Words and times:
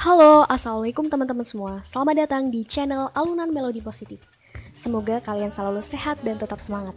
Halo, 0.00 0.48
Assalamualaikum 0.48 1.12
teman-teman 1.12 1.44
semua 1.44 1.84
Selamat 1.84 2.24
datang 2.24 2.48
di 2.48 2.64
channel 2.64 3.12
Alunan 3.12 3.52
Melodi 3.52 3.84
Positif 3.84 4.32
Semoga 4.72 5.20
kalian 5.20 5.52
selalu 5.52 5.84
sehat 5.84 6.24
dan 6.24 6.40
tetap 6.40 6.56
semangat 6.56 6.96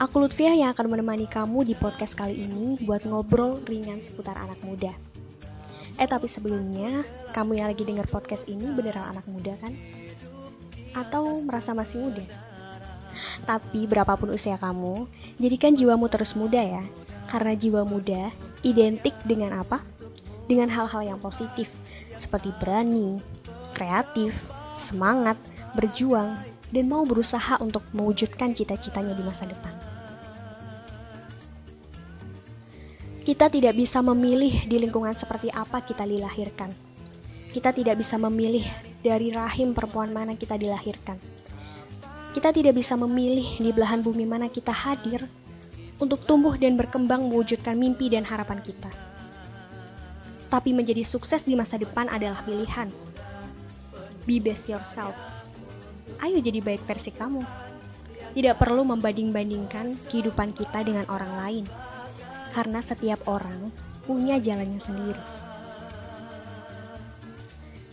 Aku 0.00 0.16
Lutfiah 0.16 0.56
yang 0.56 0.72
akan 0.72 0.88
menemani 0.88 1.28
kamu 1.28 1.68
di 1.68 1.76
podcast 1.76 2.16
kali 2.16 2.48
ini 2.48 2.80
Buat 2.80 3.04
ngobrol 3.04 3.60
ringan 3.68 4.00
seputar 4.00 4.40
anak 4.40 4.56
muda 4.64 4.88
Eh 6.00 6.08
tapi 6.08 6.32
sebelumnya, 6.32 7.04
kamu 7.36 7.60
yang 7.60 7.68
lagi 7.68 7.84
denger 7.84 8.08
podcast 8.08 8.48
ini 8.48 8.64
beneran 8.72 9.12
anak 9.12 9.28
muda 9.28 9.52
kan? 9.60 9.76
Atau 10.96 11.44
merasa 11.44 11.76
masih 11.76 12.08
muda? 12.08 12.24
Tapi 13.44 13.84
berapapun 13.84 14.32
usia 14.32 14.56
kamu, 14.56 15.04
jadikan 15.36 15.76
jiwamu 15.76 16.08
terus 16.08 16.32
muda 16.32 16.64
ya 16.64 16.88
Karena 17.28 17.52
jiwa 17.52 17.84
muda 17.84 18.32
identik 18.64 19.12
dengan 19.28 19.60
apa? 19.60 19.97
Dengan 20.48 20.72
hal-hal 20.72 21.14
yang 21.14 21.20
positif 21.20 21.68
seperti 22.16 22.50
berani, 22.56 23.20
kreatif, 23.76 24.48
semangat, 24.80 25.36
berjuang, 25.76 26.40
dan 26.72 26.84
mau 26.88 27.04
berusaha 27.04 27.60
untuk 27.60 27.84
mewujudkan 27.92 28.56
cita-citanya 28.56 29.12
di 29.12 29.22
masa 29.22 29.44
depan. 29.44 29.76
Kita 33.28 33.52
tidak 33.52 33.76
bisa 33.76 34.00
memilih 34.00 34.64
di 34.64 34.76
lingkungan 34.80 35.12
seperti 35.12 35.52
apa 35.52 35.84
kita 35.84 36.08
dilahirkan. 36.08 36.72
Kita 37.52 37.76
tidak 37.76 38.00
bisa 38.00 38.16
memilih 38.16 38.64
dari 39.04 39.28
rahim 39.28 39.76
perempuan 39.76 40.16
mana 40.16 40.32
kita 40.32 40.56
dilahirkan. 40.56 41.20
Kita 42.32 42.56
tidak 42.56 42.72
bisa 42.72 42.96
memilih 42.96 43.60
di 43.60 43.68
belahan 43.68 44.00
bumi 44.00 44.24
mana 44.24 44.48
kita 44.48 44.72
hadir 44.72 45.28
untuk 46.00 46.24
tumbuh 46.24 46.56
dan 46.56 46.80
berkembang 46.80 47.28
mewujudkan 47.28 47.76
mimpi 47.76 48.08
dan 48.08 48.24
harapan 48.24 48.64
kita 48.64 49.07
tapi 50.48 50.72
menjadi 50.72 51.04
sukses 51.04 51.44
di 51.44 51.54
masa 51.54 51.76
depan 51.76 52.08
adalah 52.08 52.40
pilihan. 52.44 52.88
Be 54.24 54.40
best 54.40 54.68
yourself. 54.68 55.16
Ayo 56.20 56.40
jadi 56.40 56.60
baik 56.64 56.84
versi 56.84 57.12
kamu. 57.12 57.44
Tidak 58.32 58.56
perlu 58.60 58.84
membanding-bandingkan 58.84 60.08
kehidupan 60.08 60.52
kita 60.52 60.84
dengan 60.84 61.08
orang 61.08 61.32
lain, 61.40 61.64
karena 62.52 62.80
setiap 62.84 63.24
orang 63.24 63.72
punya 64.04 64.36
jalannya 64.36 64.80
sendiri. 64.80 65.24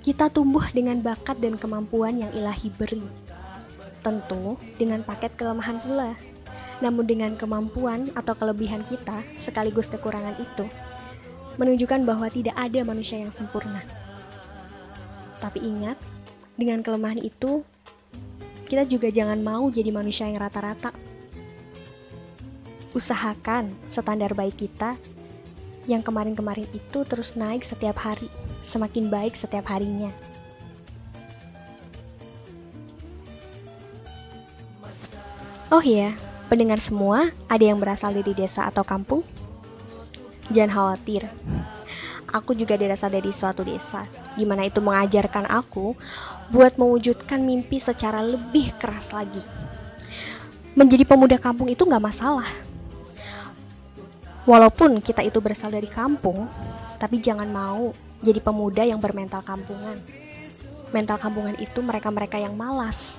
Kita 0.05 0.29
tumbuh 0.29 0.61
dengan 0.69 1.01
bakat 1.01 1.41
dan 1.41 1.57
kemampuan 1.57 2.21
yang 2.21 2.31
ilahi 2.35 2.69
beri. 2.69 3.01
Tentu 4.05 4.53
dengan 4.77 5.01
paket 5.01 5.33
kelemahan 5.33 5.81
pula. 5.81 6.13
Namun 6.77 7.07
dengan 7.07 7.33
kemampuan 7.33 8.11
atau 8.13 8.35
kelebihan 8.37 8.85
kita 8.85 9.23
sekaligus 9.39 9.89
kekurangan 9.89 10.37
itu, 10.37 10.67
menunjukkan 11.55 12.03
bahwa 12.03 12.27
tidak 12.27 12.55
ada 12.55 12.83
manusia 12.83 13.19
yang 13.19 13.31
sempurna. 13.31 13.83
Tapi 15.39 15.59
ingat, 15.63 15.99
dengan 16.55 16.79
kelemahan 16.83 17.19
itu, 17.19 17.63
kita 18.65 18.87
juga 18.87 19.11
jangan 19.13 19.39
mau 19.39 19.69
jadi 19.69 19.93
manusia 19.93 20.25
yang 20.25 20.41
rata-rata. 20.41 20.91
Usahakan 22.95 23.75
standar 23.91 24.31
baik 24.33 24.55
kita 24.55 24.95
yang 25.85 26.01
kemarin-kemarin 26.01 26.65
itu 26.73 27.05
terus 27.05 27.37
naik 27.37 27.61
setiap 27.61 28.01
hari, 28.01 28.31
semakin 28.65 29.11
baik 29.11 29.37
setiap 29.37 29.69
harinya. 29.69 30.09
Oh 35.69 35.83
iya, 35.83 36.15
pendengar 36.47 36.79
semua, 36.79 37.35
ada 37.51 37.65
yang 37.67 37.77
berasal 37.77 38.15
dari 38.15 38.31
desa 38.31 38.65
atau 38.65 38.81
kampung? 38.81 39.21
Jangan 40.53 40.71
khawatir, 40.71 41.25
aku 42.29 42.53
juga 42.53 42.77
dirasa 42.77 43.09
dari 43.09 43.33
suatu 43.33 43.65
desa, 43.65 44.05
di 44.37 44.45
mana 44.45 44.67
itu 44.67 44.77
mengajarkan 44.77 45.49
aku 45.49 45.97
buat 46.53 46.77
mewujudkan 46.77 47.41
mimpi 47.41 47.81
secara 47.81 48.21
lebih 48.21 48.75
keras 48.77 49.09
lagi. 49.09 49.41
Menjadi 50.77 51.07
pemuda 51.07 51.41
kampung 51.41 51.71
itu 51.71 51.81
gak 51.87 52.03
masalah. 52.03 52.45
Walaupun 54.45 55.01
kita 55.01 55.25
itu 55.25 55.41
berasal 55.41 55.73
dari 55.73 55.89
kampung, 55.89 56.45
tapi 57.01 57.17
jangan 57.17 57.49
mau 57.49 57.89
jadi 58.21 58.37
pemuda 58.37 58.85
yang 58.85 59.01
bermental 59.01 59.41
kampungan. 59.41 59.97
Mental 60.93 61.17
kampungan 61.17 61.57
itu 61.57 61.81
mereka-mereka 61.81 62.37
yang 62.37 62.53
malas, 62.53 63.17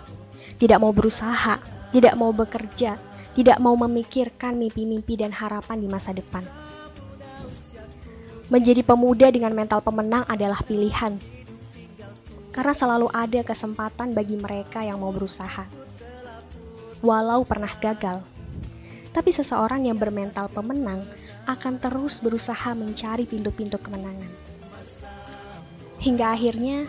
tidak 0.62 0.79
mau 0.79 0.95
berusaha, 0.95 1.59
tidak 1.91 2.15
mau 2.15 2.31
bekerja, 2.31 3.00
tidak 3.34 3.59
mau 3.59 3.75
memikirkan 3.75 4.55
mimpi-mimpi 4.55 5.19
dan 5.19 5.34
harapan 5.34 5.83
di 5.83 5.89
masa 5.91 6.15
depan. 6.15 6.66
Menjadi 8.47 8.87
pemuda 8.87 9.27
dengan 9.31 9.51
mental 9.51 9.83
pemenang 9.83 10.23
adalah 10.31 10.62
pilihan. 10.62 11.19
Karena 12.55 12.73
selalu 12.73 13.11
ada 13.11 13.43
kesempatan 13.43 14.15
bagi 14.15 14.39
mereka 14.39 14.87
yang 14.87 15.03
mau 15.03 15.11
berusaha. 15.11 15.67
Walau 17.03 17.43
pernah 17.45 17.71
gagal, 17.77 18.25
tapi 19.17 19.33
seseorang 19.33 19.89
yang 19.89 19.97
bermental 19.97 20.53
pemenang 20.53 21.01
akan 21.49 21.81
terus 21.81 22.21
berusaha 22.21 22.77
mencari 22.77 23.25
pintu-pintu 23.25 23.81
kemenangan. 23.81 24.29
Hingga 26.05 26.37
akhirnya, 26.37 26.85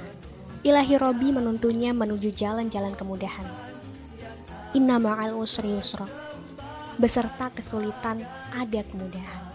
ilahi 0.59 0.95
Robi 0.99 1.31
menuntunnya 1.31 1.95
menuju 1.95 2.35
jalan-jalan 2.35 2.91
kemudahan. 2.99 3.47
Inna 4.75 4.99
ma'al 4.99 5.39
usri 5.39 5.71
yusra. 5.71 6.03
Beserta 6.99 7.47
kesulitan 7.47 8.27
ada 8.51 8.81
kemudahan. 8.83 9.46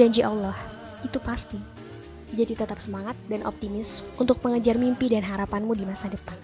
Janji 0.00 0.24
Allah, 0.24 0.56
itu 1.04 1.20
pasti. 1.20 1.60
Jadi 2.32 2.56
tetap 2.56 2.80
semangat 2.80 3.12
dan 3.28 3.44
optimis 3.44 4.00
untuk 4.16 4.40
mengejar 4.40 4.80
mimpi 4.80 5.12
dan 5.12 5.20
harapanmu 5.20 5.76
di 5.76 5.84
masa 5.84 6.08
depan. 6.08 6.40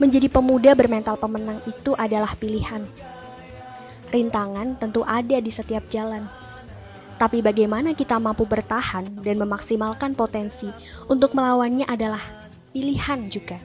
Menjadi 0.00 0.32
pemuda 0.32 0.72
bermental 0.72 1.20
pemenang 1.20 1.60
itu 1.68 1.92
adalah 2.00 2.32
pilihan. 2.32 2.80
Rintangan 4.08 4.80
tentu 4.80 5.04
ada 5.04 5.36
di 5.36 5.52
setiap 5.52 5.84
jalan. 5.92 6.24
Tapi 7.20 7.44
bagaimana 7.44 7.92
kita 7.92 8.16
mampu 8.16 8.48
bertahan 8.48 9.20
dan 9.20 9.36
memaksimalkan 9.36 10.16
potensi 10.16 10.72
untuk 11.12 11.36
melawannya 11.36 11.84
adalah 11.84 12.24
pilihan 12.72 13.28
juga. 13.28 13.60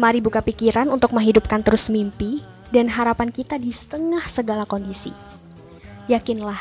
Mari 0.00 0.24
buka 0.24 0.40
pikiran 0.40 0.88
untuk 0.88 1.12
menghidupkan 1.12 1.60
terus 1.60 1.92
mimpi 1.92 2.40
dan 2.72 2.88
harapan 2.88 3.28
kita 3.28 3.60
di 3.60 3.68
setengah 3.68 4.24
segala 4.32 4.64
kondisi. 4.64 5.37
Yakinlah, 6.08 6.56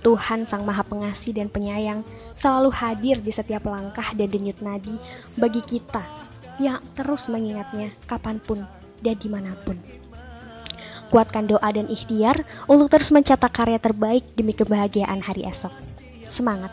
Tuhan 0.00 0.48
Sang 0.48 0.64
Maha 0.64 0.80
Pengasih 0.80 1.36
dan 1.36 1.52
Penyayang 1.52 2.08
selalu 2.32 2.72
hadir 2.72 3.20
di 3.20 3.28
setiap 3.28 3.68
langkah 3.68 4.16
dan 4.16 4.32
denyut 4.32 4.58
nadi 4.64 4.96
bagi 5.36 5.60
kita 5.60 6.00
yang 6.56 6.80
terus 6.96 7.28
mengingatnya 7.28 7.92
kapan 8.08 8.40
pun 8.40 8.64
dan 9.04 9.20
di 9.20 9.28
mana 9.28 9.52
pun. 9.60 9.76
Kuatkan 11.12 11.44
doa 11.44 11.68
dan 11.68 11.84
ikhtiar 11.92 12.48
untuk 12.64 12.88
terus 12.88 13.12
mencetak 13.12 13.52
karya 13.52 13.76
terbaik 13.76 14.24
demi 14.32 14.56
kebahagiaan 14.56 15.20
hari 15.20 15.44
esok. 15.44 15.70
Semangat! 16.32 16.72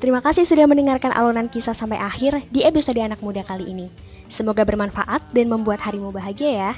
Terima 0.00 0.24
kasih 0.24 0.48
sudah 0.48 0.64
mendengarkan 0.64 1.12
alunan 1.12 1.52
kisah 1.52 1.76
sampai 1.76 2.00
akhir 2.00 2.48
di 2.48 2.64
episode 2.64 2.96
anak 2.96 3.20
muda 3.20 3.44
kali 3.44 3.68
ini. 3.68 3.92
Semoga 4.32 4.64
bermanfaat 4.64 5.36
dan 5.36 5.52
membuat 5.52 5.84
harimu 5.84 6.08
bahagia 6.08 6.48
ya. 6.48 6.72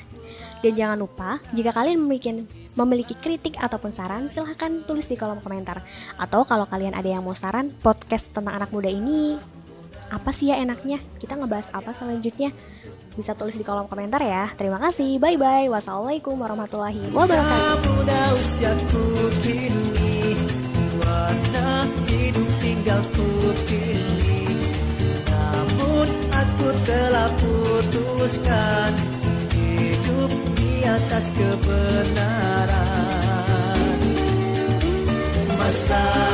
Dan 0.60 0.72
jangan 0.76 0.98
lupa, 1.00 1.41
jika 1.56 1.72
kalian 1.72 2.00
memiliki 2.04 2.44
memiliki 2.76 3.15
kritik 3.19 3.56
ataupun 3.59 3.91
saran, 3.91 4.28
silahkan 4.28 4.84
tulis 4.84 5.09
di 5.09 5.16
kolom 5.16 5.41
komentar. 5.41 5.82
Atau 6.21 6.44
kalau 6.44 6.69
kalian 6.69 6.94
ada 6.94 7.09
yang 7.09 7.25
mau 7.25 7.34
saran 7.34 7.72
podcast 7.81 8.31
tentang 8.31 8.60
anak 8.60 8.71
muda 8.71 8.88
ini, 8.93 9.41
apa 10.10 10.31
sih 10.34 10.50
ya 10.53 10.59
enaknya? 10.60 10.98
Kita 11.19 11.38
ngebahas 11.38 11.71
apa 11.72 11.94
selanjutnya? 11.94 12.53
Bisa 13.15 13.34
tulis 13.34 13.59
di 13.59 13.65
kolom 13.66 13.91
komentar 13.91 14.22
ya. 14.22 14.50
Terima 14.54 14.78
kasih. 14.78 15.19
Bye 15.19 15.38
bye. 15.38 15.66
Wassalamualaikum 15.71 16.38
warahmatullahi 16.38 17.10
wabarakatuh 17.10 17.91
atas 31.01 31.33
kebenaran. 31.33 32.69
Masa 35.57 36.29